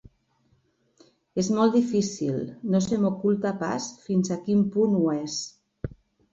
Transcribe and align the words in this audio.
És 1.43 1.49
molt 1.57 1.75
difícil, 1.79 2.41
no 2.75 2.83
se 2.87 2.99
m'oculta 3.05 3.55
pas 3.63 3.93
fins 4.09 4.35
a 4.39 4.41
quin 4.49 4.67
punt 4.79 5.01
ho 5.03 5.07
és. 5.21 5.41